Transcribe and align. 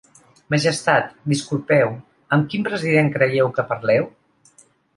Majestat, 0.53 1.11
disculpeu, 1.33 1.93
amb 2.37 2.49
quin 2.55 2.67
president 2.71 3.13
creieu 3.19 3.55
que 3.59 3.69
parleu? 3.75 4.13